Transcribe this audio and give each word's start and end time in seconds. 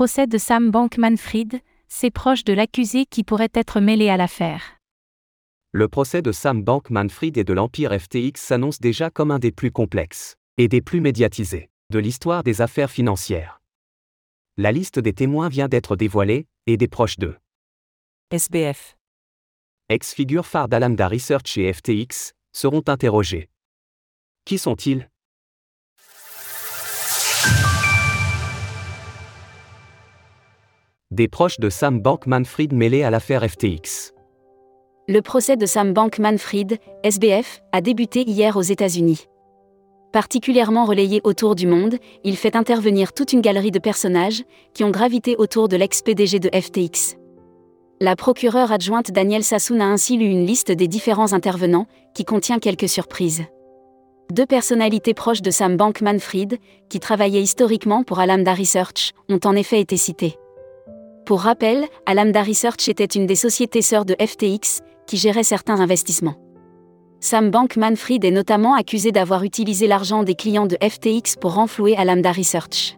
procès 0.00 0.26
de 0.26 0.38
Sam 0.38 0.70
Bankman-Fried, 0.70 1.60
c'est 1.86 2.10
proche 2.10 2.42
de 2.44 2.54
l'accusé 2.54 3.04
qui 3.04 3.22
pourrait 3.22 3.50
être 3.52 3.80
mêlé 3.80 4.08
à 4.08 4.16
l'affaire. 4.16 4.78
Le 5.72 5.88
procès 5.88 6.22
de 6.22 6.32
Sam 6.32 6.62
Bankman-Fried 6.64 7.36
et 7.36 7.44
de 7.44 7.52
l'Empire 7.52 7.92
FTX 7.92 8.40
s'annonce 8.40 8.80
déjà 8.80 9.10
comme 9.10 9.30
un 9.30 9.38
des 9.38 9.52
plus 9.52 9.70
complexes 9.70 10.36
et 10.56 10.68
des 10.68 10.80
plus 10.80 11.02
médiatisés 11.02 11.68
de 11.90 11.98
l'histoire 11.98 12.42
des 12.42 12.62
affaires 12.62 12.90
financières. 12.90 13.60
La 14.56 14.72
liste 14.72 14.98
des 14.98 15.12
témoins 15.12 15.50
vient 15.50 15.68
d'être 15.68 15.96
dévoilée, 15.96 16.46
et 16.64 16.78
des 16.78 16.88
proches 16.88 17.18
d'eux. 17.18 17.36
SBF. 18.30 18.96
Ex-figure 19.90 20.46
phare 20.46 20.68
d'Alamda 20.68 21.08
Research 21.08 21.58
et 21.58 21.70
FTX 21.70 22.32
seront 22.54 22.84
interrogés. 22.86 23.50
Qui 24.46 24.56
sont-ils? 24.56 25.09
Des 31.20 31.28
proches 31.28 31.60
de 31.60 31.68
Sam 31.68 32.00
Bankman-Fried 32.00 32.72
mêlés 32.72 33.02
à 33.02 33.10
l'affaire 33.10 33.46
FTX. 33.46 34.14
Le 35.06 35.20
procès 35.20 35.58
de 35.58 35.66
Sam 35.66 35.92
Bankman-Fried, 35.92 36.78
SBF, 37.04 37.60
a 37.72 37.82
débuté 37.82 38.22
hier 38.26 38.56
aux 38.56 38.62
États-Unis. 38.62 39.26
Particulièrement 40.14 40.86
relayé 40.86 41.20
autour 41.22 41.56
du 41.56 41.66
monde, 41.66 41.96
il 42.24 42.38
fait 42.38 42.56
intervenir 42.56 43.12
toute 43.12 43.34
une 43.34 43.42
galerie 43.42 43.70
de 43.70 43.78
personnages 43.78 44.44
qui 44.72 44.82
ont 44.82 44.90
gravité 44.90 45.36
autour 45.36 45.68
de 45.68 45.76
l'ex-PDG 45.76 46.38
de 46.38 46.48
FTX. 46.58 47.18
La 48.00 48.16
procureure 48.16 48.72
adjointe 48.72 49.10
Danielle 49.10 49.44
Sassoon 49.44 49.80
a 49.80 49.84
ainsi 49.84 50.16
lu 50.16 50.24
une 50.24 50.46
liste 50.46 50.72
des 50.72 50.88
différents 50.88 51.34
intervenants, 51.34 51.86
qui 52.14 52.24
contient 52.24 52.60
quelques 52.60 52.88
surprises. 52.88 53.44
Deux 54.32 54.46
personnalités 54.46 55.12
proches 55.12 55.42
de 55.42 55.50
Sam 55.50 55.76
Bankman-Fried, 55.76 56.56
qui 56.88 56.98
travaillaient 56.98 57.42
historiquement 57.42 58.04
pour 58.04 58.20
Alameda 58.20 58.54
Research, 58.54 59.12
ont 59.28 59.40
en 59.44 59.54
effet 59.54 59.80
été 59.80 59.98
citées. 59.98 60.39
Pour 61.30 61.42
rappel, 61.42 61.86
Alameda 62.06 62.42
Research 62.42 62.88
était 62.88 63.04
une 63.04 63.26
des 63.26 63.36
sociétés 63.36 63.82
sœurs 63.82 64.04
de 64.04 64.16
FTX, 64.20 64.80
qui 65.06 65.16
gérait 65.16 65.44
certains 65.44 65.78
investissements. 65.78 66.34
Sam 67.20 67.52
Bankman-Fried 67.52 68.24
est 68.24 68.32
notamment 68.32 68.74
accusé 68.74 69.12
d'avoir 69.12 69.44
utilisé 69.44 69.86
l'argent 69.86 70.24
des 70.24 70.34
clients 70.34 70.66
de 70.66 70.76
FTX 70.82 71.36
pour 71.40 71.54
renflouer 71.54 71.94
Alameda 71.94 72.32
Research. 72.32 72.96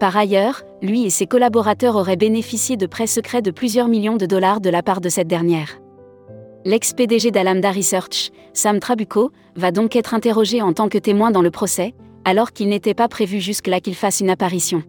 Par 0.00 0.16
ailleurs, 0.16 0.62
lui 0.80 1.04
et 1.04 1.10
ses 1.10 1.26
collaborateurs 1.26 1.96
auraient 1.96 2.16
bénéficié 2.16 2.78
de 2.78 2.86
prêts 2.86 3.06
secrets 3.06 3.42
de 3.42 3.50
plusieurs 3.50 3.88
millions 3.88 4.16
de 4.16 4.24
dollars 4.24 4.62
de 4.62 4.70
la 4.70 4.82
part 4.82 5.02
de 5.02 5.10
cette 5.10 5.28
dernière. 5.28 5.78
L'ex-PDG 6.64 7.32
d'Alameda 7.32 7.70
Research, 7.70 8.30
Sam 8.54 8.80
Trabucco, 8.80 9.30
va 9.56 9.72
donc 9.72 9.94
être 9.94 10.14
interrogé 10.14 10.62
en 10.62 10.72
tant 10.72 10.88
que 10.88 10.96
témoin 10.96 11.30
dans 11.30 11.42
le 11.42 11.50
procès, 11.50 11.92
alors 12.24 12.52
qu'il 12.52 12.70
n'était 12.70 12.94
pas 12.94 13.08
prévu 13.08 13.40
jusque-là 13.40 13.80
qu'il 13.80 13.94
fasse 13.94 14.20
une 14.20 14.30
apparition. 14.30 14.84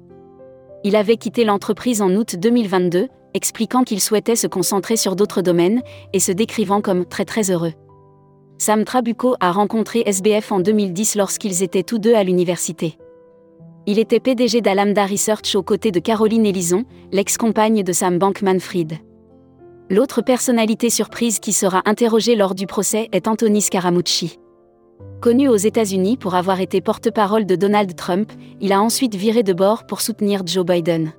Il 0.84 0.96
avait 0.96 1.18
quitté 1.18 1.46
l'entreprise 1.46 2.02
en 2.02 2.12
août 2.12 2.36
2022, 2.38 3.08
expliquant 3.34 3.84
qu'il 3.84 4.02
souhaitait 4.02 4.36
se 4.36 4.48
concentrer 4.48 4.98
sur 4.98 5.16
d'autres 5.16 5.42
domaines 5.42 5.82
et 6.12 6.20
se 6.20 6.32
décrivant 6.32 6.82
comme 6.82 7.06
très 7.06 7.26
très 7.26 7.52
heureux. 7.52 7.74
Sam 8.58 8.84
Trabucco 8.84 9.36
a 9.40 9.52
rencontré 9.52 10.04
SBF 10.06 10.52
en 10.52 10.60
2010 10.60 11.16
lorsqu'ils 11.16 11.64
étaient 11.64 11.84
tous 11.84 12.00
deux 12.00 12.14
à 12.14 12.24
l'université. 12.24 12.98
Il 13.86 14.00
était 14.00 14.20
PDG 14.20 14.62
d'Alamda 14.62 15.06
Research 15.06 15.56
aux 15.56 15.64
côtés 15.64 15.92
de 15.92 16.00
Caroline 16.00 16.46
Ellison, 16.46 16.86
l'ex-compagne 17.12 17.84
de 17.84 17.92
Sam 17.92 18.18
Bankman-Fried. 18.18 18.94
L'autre 19.90 20.22
personnalité 20.22 20.90
surprise 20.90 21.40
qui 21.40 21.52
sera 21.54 21.82
interrogée 21.86 22.36
lors 22.36 22.56
du 22.56 22.68
procès 22.68 23.10
est 23.12 23.28
Anthony 23.28 23.62
Scaramucci. 23.62 24.40
Connu 25.24 25.48
aux 25.48 25.56
États-Unis 25.56 26.18
pour 26.18 26.36
avoir 26.36 26.60
été 26.60 26.82
porte-parole 26.82 27.46
de 27.46 27.56
Donald 27.56 27.96
Trump, 27.96 28.30
il 28.60 28.74
a 28.74 28.82
ensuite 28.82 29.16
viré 29.16 29.42
de 29.42 29.54
bord 29.54 29.86
pour 29.86 30.02
soutenir 30.02 30.42
Joe 30.46 30.66
Biden. 30.66 31.14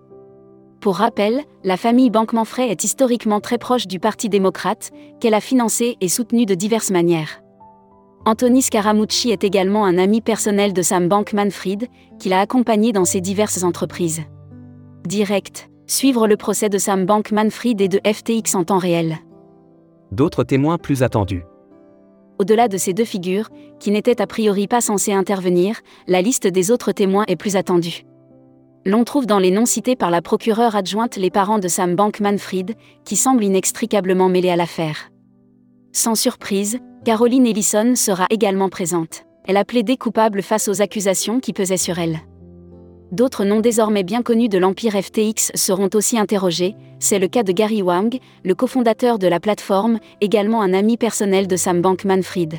Pour 0.82 0.96
rappel, 0.96 1.40
la 1.62 1.78
famille 1.78 2.10
Bankman-Fried 2.10 2.70
est 2.70 2.84
historiquement 2.84 3.40
très 3.40 3.56
proche 3.56 3.86
du 3.86 3.98
Parti 3.98 4.28
démocrate, 4.28 4.90
qu'elle 5.20 5.32
a 5.32 5.40
financé 5.40 5.96
et 6.02 6.10
soutenu 6.10 6.44
de 6.44 6.54
diverses 6.54 6.90
manières. 6.90 7.40
Anthony 8.26 8.60
Scaramucci 8.60 9.30
est 9.30 9.42
également 9.42 9.86
un 9.86 9.96
ami 9.96 10.20
personnel 10.20 10.74
de 10.74 10.82
Sam 10.82 11.08
Bankman-Fried, 11.08 11.88
qu'il 12.18 12.34
a 12.34 12.40
accompagné 12.40 12.92
dans 12.92 13.06
ses 13.06 13.22
diverses 13.22 13.62
entreprises. 13.62 14.20
Direct. 15.06 15.70
Suivre 15.86 16.28
le 16.28 16.36
procès 16.36 16.68
de 16.68 16.76
Sam 16.76 17.06
Bankman-Fried 17.06 17.80
et 17.80 17.88
de 17.88 18.02
FTX 18.06 18.54
en 18.54 18.64
temps 18.64 18.76
réel. 18.76 19.16
D'autres 20.12 20.44
témoins 20.44 20.76
plus 20.76 21.02
attendus. 21.02 21.44
Au-delà 22.38 22.68
de 22.68 22.76
ces 22.76 22.92
deux 22.92 23.04
figures, 23.04 23.48
qui 23.78 23.90
n'étaient 23.90 24.20
a 24.20 24.26
priori 24.26 24.66
pas 24.66 24.80
censées 24.80 25.12
intervenir, 25.12 25.80
la 26.06 26.22
liste 26.22 26.46
des 26.46 26.70
autres 26.70 26.92
témoins 26.92 27.24
est 27.28 27.36
plus 27.36 27.56
attendue. 27.56 28.04
L'on 28.86 29.04
trouve 29.04 29.26
dans 29.26 29.38
les 29.38 29.50
noms 29.50 29.66
cités 29.66 29.96
par 29.96 30.10
la 30.10 30.20
procureure 30.20 30.76
adjointe 30.76 31.16
les 31.16 31.30
parents 31.30 31.58
de 31.58 31.68
Sam 31.68 31.94
Bankman-Fried, 31.94 32.74
qui 33.04 33.16
semblent 33.16 33.44
inextricablement 33.44 34.28
mêlés 34.28 34.50
à 34.50 34.56
l'affaire. 34.56 35.10
Sans 35.92 36.16
surprise, 36.16 36.80
Caroline 37.04 37.46
Ellison 37.46 37.94
sera 37.94 38.26
également 38.30 38.68
présente. 38.68 39.24
Elle 39.46 39.56
a 39.56 39.64
plaidé 39.64 39.96
coupable 39.96 40.42
face 40.42 40.68
aux 40.68 40.82
accusations 40.82 41.38
qui 41.38 41.52
pesaient 41.52 41.76
sur 41.76 41.98
elle. 41.98 42.18
D'autres 43.14 43.44
noms 43.44 43.60
désormais 43.60 44.02
bien 44.02 44.22
connus 44.22 44.48
de 44.48 44.58
l'Empire 44.58 45.00
FTX 45.00 45.52
seront 45.54 45.88
aussi 45.94 46.18
interrogés, 46.18 46.74
c'est 46.98 47.20
le 47.20 47.28
cas 47.28 47.44
de 47.44 47.52
Gary 47.52 47.80
Wang, 47.80 48.18
le 48.42 48.54
cofondateur 48.56 49.20
de 49.20 49.28
la 49.28 49.38
plateforme, 49.38 50.00
également 50.20 50.62
un 50.62 50.74
ami 50.74 50.96
personnel 50.96 51.46
de 51.46 51.54
Sam 51.54 51.80
Bankman-Fried. 51.80 52.54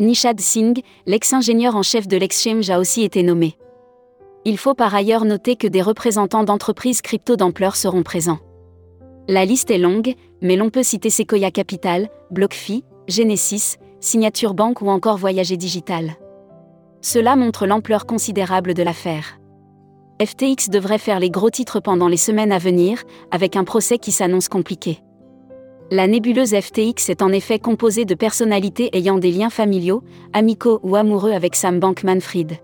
Nishad 0.00 0.38
Singh, 0.38 0.82
l'ex-ingénieur 1.06 1.76
en 1.76 1.82
chef 1.82 2.06
de 2.06 2.18
l'exchange 2.18 2.68
a 2.68 2.78
aussi 2.78 3.04
été 3.04 3.22
nommé. 3.22 3.56
Il 4.44 4.58
faut 4.58 4.74
par 4.74 4.94
ailleurs 4.94 5.24
noter 5.24 5.56
que 5.56 5.66
des 5.66 5.80
représentants 5.80 6.44
d'entreprises 6.44 7.00
crypto 7.00 7.36
d'ampleur 7.36 7.74
seront 7.74 8.02
présents. 8.02 8.40
La 9.28 9.46
liste 9.46 9.70
est 9.70 9.78
longue, 9.78 10.12
mais 10.42 10.56
l'on 10.56 10.68
peut 10.68 10.82
citer 10.82 11.08
Sequoia 11.08 11.50
Capital, 11.50 12.10
BlockFi, 12.30 12.84
Genesis, 13.08 13.76
Signature 14.00 14.52
Bank 14.52 14.82
ou 14.82 14.90
encore 14.90 15.16
Voyager 15.16 15.56
Digital. 15.56 16.16
Cela 17.00 17.34
montre 17.34 17.66
l'ampleur 17.66 18.04
considérable 18.04 18.74
de 18.74 18.82
l'affaire. 18.82 19.38
FTX 20.22 20.70
devrait 20.70 20.98
faire 20.98 21.18
les 21.18 21.30
gros 21.30 21.50
titres 21.50 21.80
pendant 21.80 22.08
les 22.08 22.16
semaines 22.16 22.52
à 22.52 22.58
venir, 22.58 23.02
avec 23.30 23.56
un 23.56 23.64
procès 23.64 23.98
qui 23.98 24.12
s'annonce 24.12 24.48
compliqué. 24.48 25.00
La 25.90 26.06
nébuleuse 26.06 26.54
FTX 26.54 27.10
est 27.10 27.22
en 27.22 27.30
effet 27.30 27.58
composée 27.58 28.04
de 28.04 28.14
personnalités 28.14 28.90
ayant 28.96 29.18
des 29.18 29.30
liens 29.30 29.50
familiaux, 29.50 30.02
amicaux 30.32 30.80
ou 30.82 30.96
amoureux 30.96 31.32
avec 31.32 31.56
Sam 31.56 31.78
Bankman-Fried. 31.78 32.58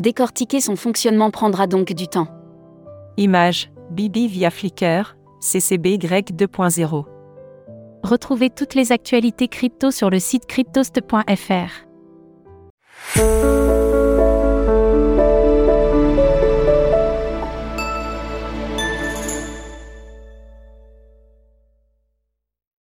Décortiquer 0.00 0.60
son 0.60 0.76
fonctionnement 0.76 1.30
prendra 1.30 1.66
donc 1.66 1.92
du 1.92 2.08
temps. 2.08 2.28
Image, 3.18 3.70
Bibi 3.90 4.28
via 4.28 4.50
Flickr, 4.50 5.16
CCB 5.40 5.98
Grec 5.98 6.32
2.0. 6.32 7.04
Retrouvez 8.02 8.48
toutes 8.48 8.74
les 8.74 8.92
actualités 8.92 9.48
crypto 9.48 9.90
sur 9.90 10.08
le 10.08 10.18
site 10.18 10.46
cryptost.fr. 10.46 11.86